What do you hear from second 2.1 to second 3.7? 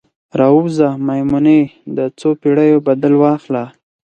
څوپیړیو بدل واخله